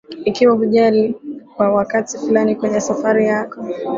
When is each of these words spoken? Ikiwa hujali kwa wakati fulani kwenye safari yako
Ikiwa 0.25 0.55
hujali 0.55 1.15
kwa 1.55 1.71
wakati 1.71 2.17
fulani 2.17 2.55
kwenye 2.55 2.81
safari 2.81 3.25
yako 3.25 3.61